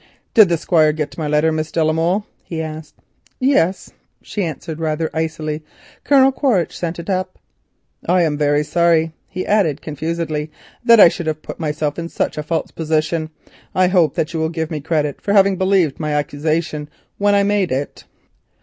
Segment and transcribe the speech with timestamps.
[0.33, 2.95] "Did the Squire get my letter, Miss de la Molle?" he asked.
[3.39, 5.63] "Yes," she answered, rather icily.
[6.03, 7.37] "Colonel Quaritch sent it up."
[8.09, 10.49] "I am very sorry," he added confusedly,
[10.83, 13.29] "that I should have put myself in such a false position.
[13.75, 16.89] I hope that you will give me credit for having believed my accusation
[17.19, 18.05] when I made it."